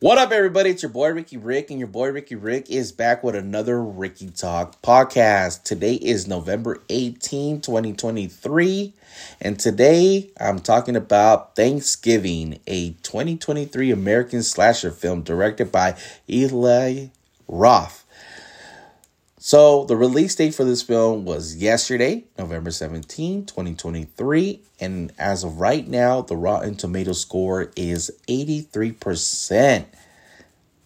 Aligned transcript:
What 0.00 0.16
up, 0.16 0.30
everybody? 0.30 0.70
It's 0.70 0.84
your 0.84 0.92
boy 0.92 1.10
Ricky 1.10 1.38
Rick, 1.38 1.70
and 1.70 1.80
your 1.80 1.88
boy 1.88 2.12
Ricky 2.12 2.36
Rick 2.36 2.70
is 2.70 2.92
back 2.92 3.24
with 3.24 3.34
another 3.34 3.82
Ricky 3.82 4.30
Talk 4.30 4.80
podcast. 4.80 5.64
Today 5.64 5.94
is 5.94 6.28
November 6.28 6.80
18, 6.88 7.60
2023, 7.60 8.92
and 9.40 9.58
today 9.58 10.30
I'm 10.40 10.60
talking 10.60 10.94
about 10.94 11.56
Thanksgiving, 11.56 12.60
a 12.68 12.90
2023 13.02 13.90
American 13.90 14.44
slasher 14.44 14.92
film 14.92 15.22
directed 15.22 15.72
by 15.72 15.96
Eli 16.30 17.06
Roth. 17.48 18.06
So, 19.48 19.86
the 19.86 19.96
release 19.96 20.34
date 20.34 20.54
for 20.54 20.64
this 20.64 20.82
film 20.82 21.24
was 21.24 21.56
yesterday, 21.56 22.24
November 22.36 22.70
17, 22.70 23.46
2023. 23.46 24.60
And 24.78 25.10
as 25.18 25.42
of 25.42 25.58
right 25.58 25.88
now, 25.88 26.20
the 26.20 26.36
Rotten 26.36 26.74
Tomato 26.74 27.14
score 27.14 27.72
is 27.74 28.10
83%. 28.28 29.86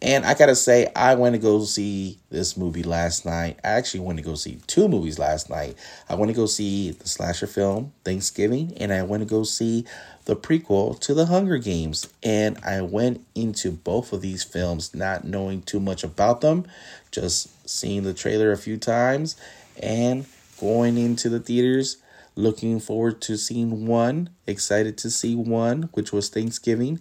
And 0.02 0.26
I 0.26 0.34
gotta 0.34 0.56
say, 0.56 0.90
I 0.96 1.14
went 1.14 1.34
to 1.34 1.38
go 1.38 1.62
see 1.62 2.18
this 2.28 2.56
movie 2.56 2.82
last 2.82 3.24
night. 3.24 3.60
I 3.62 3.68
actually 3.68 4.00
went 4.00 4.18
to 4.18 4.24
go 4.24 4.34
see 4.34 4.58
two 4.66 4.88
movies 4.88 5.16
last 5.16 5.48
night. 5.48 5.76
I 6.08 6.16
went 6.16 6.28
to 6.30 6.34
go 6.34 6.46
see 6.46 6.90
the 6.90 7.08
slasher 7.08 7.46
film 7.46 7.92
Thanksgiving, 8.04 8.76
and 8.78 8.92
I 8.92 9.04
went 9.04 9.20
to 9.20 9.28
go 9.28 9.44
see 9.44 9.86
the 10.24 10.34
prequel 10.34 10.98
to 11.00 11.14
the 11.14 11.26
Hunger 11.26 11.56
Games. 11.56 12.12
And 12.20 12.58
I 12.64 12.80
went 12.80 13.24
into 13.36 13.70
both 13.70 14.12
of 14.12 14.22
these 14.22 14.42
films 14.42 14.92
not 14.92 15.22
knowing 15.22 15.62
too 15.62 15.78
much 15.78 16.02
about 16.02 16.40
them, 16.40 16.66
just 17.12 17.70
seeing 17.70 18.02
the 18.02 18.12
trailer 18.12 18.50
a 18.50 18.58
few 18.58 18.78
times 18.78 19.36
and 19.80 20.26
going 20.58 20.98
into 20.98 21.28
the 21.28 21.38
theaters 21.38 21.98
Looking 22.34 22.80
forward 22.80 23.20
to 23.22 23.36
seeing 23.36 23.86
one. 23.86 24.30
Excited 24.46 24.96
to 24.98 25.10
see 25.10 25.34
one, 25.34 25.90
which 25.92 26.12
was 26.12 26.28
Thanksgiving, 26.28 27.00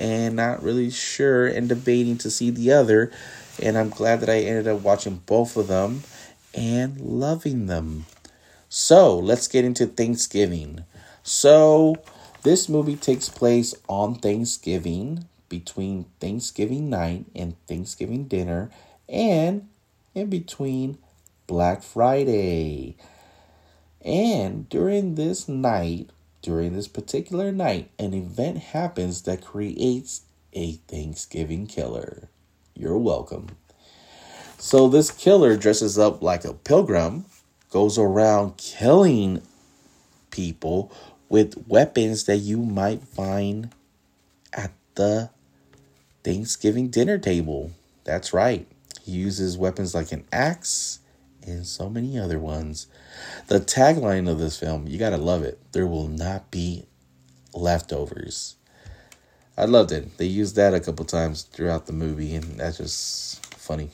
and 0.00 0.34
not 0.36 0.62
really 0.62 0.90
sure 0.90 1.46
and 1.46 1.68
debating 1.68 2.18
to 2.18 2.30
see 2.30 2.50
the 2.50 2.72
other. 2.72 3.12
And 3.60 3.78
I'm 3.78 3.90
glad 3.90 4.20
that 4.20 4.30
I 4.30 4.40
ended 4.40 4.66
up 4.66 4.80
watching 4.80 5.22
both 5.26 5.56
of 5.56 5.68
them 5.68 6.02
and 6.54 7.00
loving 7.00 7.66
them. 7.66 8.06
So 8.68 9.18
let's 9.18 9.48
get 9.48 9.64
into 9.64 9.86
Thanksgiving. 9.86 10.84
So 11.22 11.96
this 12.42 12.68
movie 12.68 12.96
takes 12.96 13.28
place 13.28 13.74
on 13.88 14.16
Thanksgiving 14.16 15.26
between 15.48 16.06
Thanksgiving 16.18 16.90
night 16.90 17.26
and 17.36 17.54
Thanksgiving 17.68 18.24
dinner 18.24 18.70
and 19.08 19.68
in 20.14 20.28
between 20.28 20.98
Black 21.46 21.82
Friday. 21.82 22.96
And 24.04 24.68
during 24.68 25.14
this 25.14 25.48
night, 25.48 26.10
during 26.42 26.74
this 26.74 26.88
particular 26.88 27.52
night, 27.52 27.90
an 27.98 28.14
event 28.14 28.58
happens 28.58 29.22
that 29.22 29.44
creates 29.44 30.22
a 30.52 30.72
Thanksgiving 30.88 31.66
killer. 31.66 32.28
You're 32.74 32.98
welcome. 32.98 33.56
So, 34.58 34.88
this 34.88 35.10
killer 35.10 35.56
dresses 35.56 35.98
up 35.98 36.22
like 36.22 36.44
a 36.44 36.52
pilgrim, 36.52 37.24
goes 37.70 37.98
around 37.98 38.56
killing 38.56 39.42
people 40.30 40.92
with 41.28 41.66
weapons 41.66 42.24
that 42.24 42.38
you 42.38 42.58
might 42.58 43.02
find 43.02 43.70
at 44.52 44.72
the 44.94 45.30
Thanksgiving 46.22 46.88
dinner 46.88 47.18
table. 47.18 47.72
That's 48.04 48.32
right. 48.32 48.66
He 49.02 49.12
uses 49.12 49.58
weapons 49.58 49.94
like 49.94 50.12
an 50.12 50.24
axe, 50.32 51.00
and 51.46 51.66
so 51.66 51.88
many 51.88 52.18
other 52.18 52.38
ones. 52.38 52.86
The 53.48 53.60
tagline 53.60 54.30
of 54.30 54.38
this 54.38 54.58
film, 54.58 54.86
you 54.86 54.98
gotta 54.98 55.16
love 55.16 55.42
it. 55.42 55.58
There 55.72 55.86
will 55.86 56.08
not 56.08 56.50
be 56.50 56.86
leftovers. 57.54 58.56
I 59.56 59.66
loved 59.66 59.92
it. 59.92 60.16
They 60.18 60.26
used 60.26 60.56
that 60.56 60.74
a 60.74 60.80
couple 60.80 61.04
times 61.04 61.42
throughout 61.42 61.86
the 61.86 61.92
movie, 61.92 62.34
and 62.34 62.58
that's 62.58 62.78
just 62.78 63.44
funny. 63.56 63.90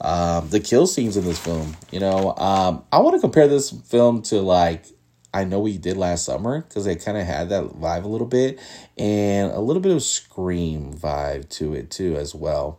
Um, 0.00 0.48
the 0.48 0.60
kill 0.60 0.86
scenes 0.86 1.16
in 1.16 1.24
this 1.24 1.38
film, 1.38 1.76
you 1.90 2.00
know, 2.00 2.34
um, 2.36 2.84
I 2.92 2.98
want 2.98 3.14
to 3.14 3.20
compare 3.20 3.48
this 3.48 3.70
film 3.70 4.22
to 4.22 4.40
like 4.40 4.86
I 5.34 5.42
know 5.42 5.58
we 5.58 5.78
did 5.78 5.96
last 5.96 6.24
summer 6.24 6.60
because 6.60 6.86
it 6.86 7.04
kind 7.04 7.18
of 7.18 7.26
had 7.26 7.48
that 7.48 7.64
vibe 7.64 8.04
a 8.04 8.08
little 8.08 8.26
bit, 8.26 8.60
and 8.96 9.50
a 9.50 9.58
little 9.58 9.82
bit 9.82 9.90
of 9.90 10.00
Scream 10.02 10.94
vibe 10.94 11.48
to 11.50 11.74
it 11.74 11.90
too 11.90 12.16
as 12.16 12.36
well. 12.36 12.78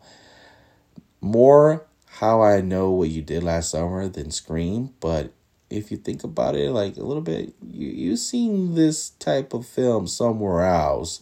More 1.19 1.84
how 2.19 2.41
I 2.41 2.61
know 2.61 2.91
what 2.91 3.09
you 3.09 3.21
did 3.21 3.43
last 3.43 3.71
summer 3.71 4.07
than 4.07 4.31
Scream, 4.31 4.93
but 5.01 5.33
if 5.69 5.91
you 5.91 5.97
think 5.97 6.23
about 6.23 6.55
it 6.55 6.71
like 6.71 6.95
a 6.95 7.03
little 7.03 7.21
bit, 7.21 7.53
you 7.61 7.87
you've 7.89 8.19
seen 8.19 8.75
this 8.75 9.09
type 9.09 9.53
of 9.53 9.65
film 9.65 10.07
somewhere 10.07 10.65
else, 10.65 11.21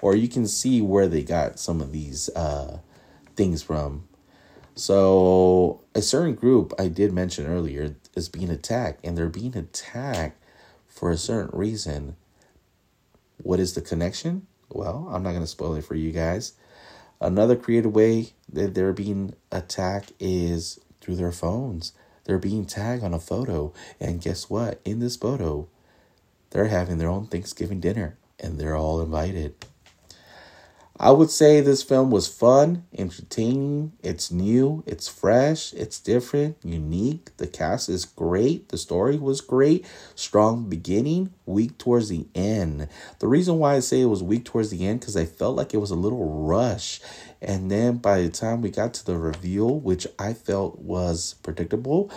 or 0.00 0.16
you 0.16 0.26
can 0.26 0.48
see 0.48 0.82
where 0.82 1.06
they 1.06 1.22
got 1.22 1.60
some 1.60 1.80
of 1.80 1.92
these 1.92 2.28
uh, 2.30 2.78
things 3.36 3.62
from. 3.62 4.08
So 4.74 5.82
a 5.94 6.02
certain 6.02 6.34
group 6.34 6.72
I 6.76 6.88
did 6.88 7.12
mention 7.12 7.46
earlier 7.46 7.94
is 8.16 8.28
being 8.28 8.50
attacked, 8.50 9.04
and 9.04 9.16
they're 9.16 9.28
being 9.28 9.56
attacked 9.56 10.42
for 10.88 11.12
a 11.12 11.16
certain 11.16 11.56
reason. 11.56 12.16
What 13.42 13.60
is 13.60 13.74
the 13.74 13.80
connection? 13.80 14.48
Well, 14.70 15.08
I'm 15.12 15.22
not 15.22 15.30
going 15.30 15.42
to 15.42 15.46
spoil 15.46 15.76
it 15.76 15.84
for 15.84 15.94
you 15.94 16.10
guys. 16.10 16.54
Another 17.22 17.54
creative 17.54 17.94
way 17.94 18.32
that 18.52 18.74
they're 18.74 18.92
being 18.92 19.34
attacked 19.52 20.12
is 20.18 20.80
through 21.00 21.14
their 21.14 21.30
phones. 21.30 21.92
They're 22.24 22.36
being 22.36 22.66
tagged 22.66 23.04
on 23.04 23.14
a 23.14 23.20
photo. 23.20 23.72
And 24.00 24.20
guess 24.20 24.50
what? 24.50 24.80
In 24.84 24.98
this 24.98 25.14
photo, 25.14 25.68
they're 26.50 26.66
having 26.66 26.98
their 26.98 27.08
own 27.08 27.28
Thanksgiving 27.28 27.78
dinner 27.78 28.18
and 28.40 28.58
they're 28.58 28.74
all 28.74 29.00
invited. 29.00 29.54
I 31.02 31.10
would 31.10 31.30
say 31.30 31.60
this 31.60 31.82
film 31.82 32.12
was 32.12 32.28
fun, 32.28 32.84
entertaining, 32.96 33.90
it's 34.04 34.30
new, 34.30 34.84
it's 34.86 35.08
fresh, 35.08 35.72
it's 35.72 35.98
different, 35.98 36.58
unique. 36.62 37.36
The 37.38 37.48
cast 37.48 37.88
is 37.88 38.04
great, 38.04 38.68
the 38.68 38.78
story 38.78 39.16
was 39.16 39.40
great, 39.40 39.84
strong 40.14 40.68
beginning, 40.68 41.34
weak 41.44 41.76
towards 41.76 42.08
the 42.08 42.28
end. 42.36 42.86
The 43.18 43.26
reason 43.26 43.58
why 43.58 43.74
I 43.74 43.80
say 43.80 44.02
it 44.02 44.06
was 44.06 44.22
weak 44.22 44.44
towards 44.44 44.70
the 44.70 44.86
end 44.86 45.00
cuz 45.00 45.16
I 45.16 45.24
felt 45.24 45.56
like 45.56 45.74
it 45.74 45.78
was 45.78 45.90
a 45.90 45.96
little 45.96 46.24
rush. 46.24 47.00
And 47.40 47.68
then 47.68 47.96
by 47.96 48.22
the 48.22 48.30
time 48.30 48.62
we 48.62 48.70
got 48.70 48.94
to 48.94 49.04
the 49.04 49.18
reveal, 49.18 49.80
which 49.80 50.06
I 50.20 50.34
felt 50.34 50.78
was 50.78 51.34
predictable 51.42 52.12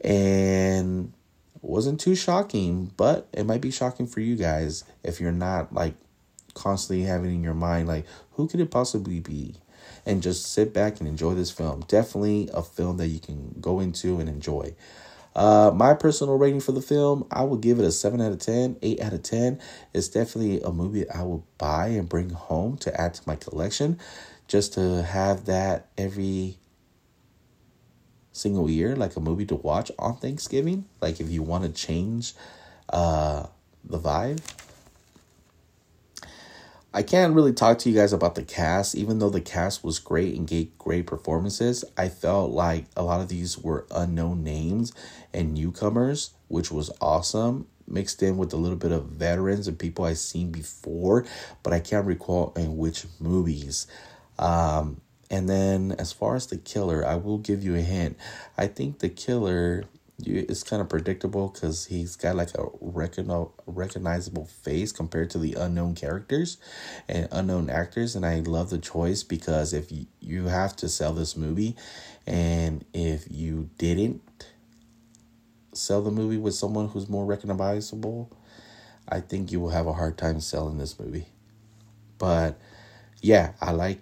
and 0.00 1.12
wasn't 1.60 2.00
too 2.00 2.14
shocking, 2.14 2.90
but 2.96 3.28
it 3.34 3.44
might 3.44 3.60
be 3.60 3.70
shocking 3.70 4.06
for 4.06 4.20
you 4.20 4.34
guys 4.34 4.84
if 5.04 5.20
you're 5.20 5.30
not 5.30 5.74
like 5.74 5.92
constantly 6.58 7.04
having 7.04 7.34
in 7.34 7.42
your 7.42 7.54
mind 7.54 7.88
like 7.88 8.04
who 8.32 8.48
could 8.48 8.60
it 8.60 8.70
possibly 8.70 9.20
be 9.20 9.54
and 10.04 10.22
just 10.22 10.52
sit 10.52 10.74
back 10.74 10.98
and 10.98 11.08
enjoy 11.08 11.34
this 11.34 11.50
film 11.50 11.84
definitely 11.88 12.48
a 12.52 12.62
film 12.62 12.96
that 12.96 13.08
you 13.08 13.20
can 13.20 13.54
go 13.60 13.80
into 13.80 14.18
and 14.20 14.28
enjoy 14.28 14.74
uh, 15.38 15.70
my 15.72 15.94
personal 15.94 16.36
rating 16.36 16.58
for 16.58 16.72
the 16.72 16.82
film, 16.82 17.24
I 17.30 17.44
would 17.44 17.60
give 17.60 17.78
it 17.78 17.84
a 17.84 17.92
7 17.92 18.20
out 18.20 18.32
of 18.32 18.40
10, 18.40 18.76
8 18.82 19.00
out 19.00 19.12
of 19.12 19.22
10. 19.22 19.60
It's 19.94 20.08
definitely 20.08 20.60
a 20.62 20.72
movie 20.72 21.08
I 21.08 21.22
will 21.22 21.46
buy 21.58 21.88
and 21.88 22.08
bring 22.08 22.30
home 22.30 22.76
to 22.78 23.00
add 23.00 23.14
to 23.14 23.22
my 23.24 23.36
collection 23.36 24.00
just 24.48 24.74
to 24.74 25.02
have 25.04 25.44
that 25.44 25.86
every 25.96 26.58
single 28.32 28.68
year, 28.68 28.96
like 28.96 29.14
a 29.14 29.20
movie 29.20 29.46
to 29.46 29.54
watch 29.54 29.92
on 29.96 30.16
Thanksgiving. 30.16 30.86
Like 31.00 31.20
if 31.20 31.30
you 31.30 31.42
want 31.42 31.62
to 31.64 31.70
change 31.70 32.34
uh, 32.88 33.46
the 33.84 34.00
vibe, 34.00 34.40
I 36.92 37.02
can't 37.02 37.34
really 37.34 37.52
talk 37.52 37.78
to 37.80 37.90
you 37.90 37.94
guys 37.94 38.14
about 38.14 38.34
the 38.34 38.42
cast, 38.42 38.94
even 38.94 39.18
though 39.18 39.28
the 39.28 39.42
cast 39.42 39.84
was 39.84 39.98
great 39.98 40.34
and 40.34 40.48
gave 40.48 40.76
great 40.78 41.06
performances. 41.06 41.84
I 41.98 42.08
felt 42.08 42.50
like 42.50 42.86
a 42.96 43.02
lot 43.02 43.20
of 43.20 43.28
these 43.28 43.58
were 43.58 43.86
unknown 43.90 44.42
names 44.42 44.94
and 45.34 45.52
newcomers, 45.52 46.30
which 46.48 46.70
was 46.70 46.90
awesome, 46.98 47.66
mixed 47.86 48.22
in 48.22 48.38
with 48.38 48.54
a 48.54 48.56
little 48.56 48.78
bit 48.78 48.92
of 48.92 49.04
veterans 49.04 49.68
and 49.68 49.78
people 49.78 50.06
I've 50.06 50.18
seen 50.18 50.50
before, 50.50 51.26
but 51.62 51.74
I 51.74 51.80
can't 51.80 52.06
recall 52.06 52.54
in 52.56 52.78
which 52.78 53.04
movies. 53.20 53.86
Um, 54.38 55.02
and 55.30 55.46
then 55.46 55.94
as 55.98 56.12
far 56.12 56.36
as 56.36 56.46
the 56.46 56.56
killer, 56.56 57.06
I 57.06 57.16
will 57.16 57.38
give 57.38 57.62
you 57.62 57.74
a 57.74 57.80
hint. 57.80 58.16
I 58.56 58.66
think 58.66 59.00
the 59.00 59.10
killer 59.10 59.84
you, 60.18 60.44
it's 60.48 60.62
kind 60.64 60.82
of 60.82 60.88
predictable 60.88 61.48
because 61.48 61.86
he's 61.86 62.16
got 62.16 62.36
like 62.36 62.50
a 62.54 62.64
recogno- 62.82 63.52
recognizable 63.66 64.46
face 64.46 64.92
compared 64.92 65.30
to 65.30 65.38
the 65.38 65.54
unknown 65.54 65.94
characters 65.94 66.58
and 67.08 67.28
unknown 67.30 67.70
actors 67.70 68.16
and 68.16 68.26
i 68.26 68.40
love 68.40 68.70
the 68.70 68.78
choice 68.78 69.22
because 69.22 69.72
if 69.72 69.92
you, 69.92 70.06
you 70.20 70.46
have 70.46 70.74
to 70.76 70.88
sell 70.88 71.12
this 71.12 71.36
movie 71.36 71.76
and 72.26 72.84
if 72.92 73.26
you 73.30 73.70
didn't 73.78 74.20
sell 75.72 76.02
the 76.02 76.10
movie 76.10 76.36
with 76.38 76.54
someone 76.54 76.88
who's 76.88 77.08
more 77.08 77.24
recognizable 77.24 78.30
i 79.08 79.20
think 79.20 79.52
you 79.52 79.60
will 79.60 79.70
have 79.70 79.86
a 79.86 79.92
hard 79.92 80.18
time 80.18 80.40
selling 80.40 80.78
this 80.78 80.98
movie. 80.98 81.26
But 82.18 82.58
yeah 83.22 83.52
i 83.60 83.72
like 83.72 84.00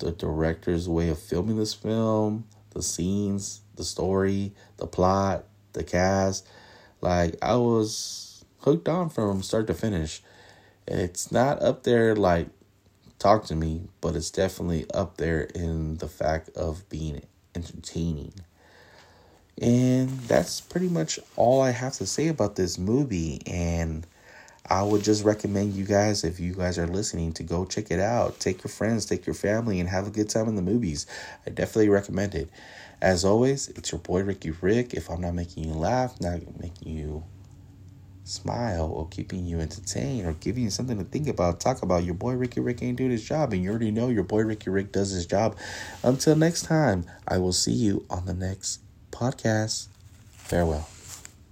the 0.00 0.12
director's 0.12 0.88
way 0.88 1.08
of 1.08 1.18
filming 1.18 1.56
this 1.56 1.74
film 1.74 2.44
the 2.74 2.82
scenes 2.82 3.62
the 3.76 3.84
story, 3.84 4.52
the 4.76 4.86
plot, 4.86 5.44
the 5.72 5.84
cast. 5.84 6.46
Like 7.00 7.36
I 7.42 7.56
was 7.56 8.44
hooked 8.60 8.88
on 8.88 9.10
from 9.10 9.42
start 9.42 9.66
to 9.68 9.74
finish. 9.74 10.22
It's 10.86 11.32
not 11.32 11.62
up 11.62 11.82
there 11.82 12.14
like 12.14 12.48
talk 13.18 13.44
to 13.46 13.56
me, 13.56 13.82
but 14.00 14.16
it's 14.16 14.30
definitely 14.30 14.86
up 14.92 15.16
there 15.16 15.42
in 15.42 15.98
the 15.98 16.08
fact 16.08 16.50
of 16.50 16.88
being 16.88 17.22
entertaining. 17.54 18.34
And 19.60 20.10
that's 20.20 20.60
pretty 20.60 20.88
much 20.88 21.18
all 21.36 21.62
I 21.62 21.70
have 21.70 21.94
to 21.94 22.06
say 22.06 22.28
about 22.28 22.56
this 22.56 22.76
movie. 22.76 23.40
And 23.46 24.06
I 24.68 24.82
would 24.82 25.04
just 25.04 25.24
recommend 25.24 25.74
you 25.74 25.84
guys, 25.84 26.24
if 26.24 26.40
you 26.40 26.54
guys 26.54 26.78
are 26.78 26.86
listening, 26.86 27.32
to 27.34 27.42
go 27.42 27.66
check 27.66 27.90
it 27.90 28.00
out. 28.00 28.40
Take 28.40 28.64
your 28.64 28.70
friends, 28.70 29.04
take 29.04 29.26
your 29.26 29.34
family, 29.34 29.78
and 29.78 29.88
have 29.88 30.06
a 30.06 30.10
good 30.10 30.30
time 30.30 30.48
in 30.48 30.56
the 30.56 30.62
movies. 30.62 31.06
I 31.46 31.50
definitely 31.50 31.90
recommend 31.90 32.34
it. 32.34 32.48
As 33.02 33.24
always, 33.26 33.68
it's 33.68 33.92
your 33.92 33.98
boy 33.98 34.22
Ricky 34.22 34.52
Rick. 34.52 34.94
If 34.94 35.10
I'm 35.10 35.20
not 35.20 35.34
making 35.34 35.64
you 35.64 35.74
laugh, 35.74 36.18
not 36.20 36.40
making 36.60 36.96
you 36.96 37.24
smile, 38.24 38.90
or 38.90 39.06
keeping 39.08 39.44
you 39.44 39.60
entertained, 39.60 40.26
or 40.26 40.32
giving 40.32 40.62
you 40.62 40.70
something 40.70 40.96
to 40.96 41.04
think 41.04 41.28
about, 41.28 41.60
talk 41.60 41.82
about, 41.82 42.04
your 42.04 42.14
boy 42.14 42.32
Ricky 42.32 42.60
Rick 42.60 42.82
ain't 42.82 42.96
doing 42.96 43.10
his 43.10 43.22
job, 43.22 43.52
and 43.52 43.62
you 43.62 43.68
already 43.68 43.90
know 43.90 44.08
your 44.08 44.24
boy 44.24 44.44
Ricky 44.44 44.70
Rick 44.70 44.92
does 44.92 45.10
his 45.10 45.26
job. 45.26 45.56
Until 46.02 46.36
next 46.36 46.62
time, 46.62 47.04
I 47.28 47.36
will 47.36 47.52
see 47.52 47.72
you 47.72 48.06
on 48.08 48.24
the 48.24 48.34
next 48.34 48.80
podcast. 49.12 49.88
Farewell. 50.30 50.93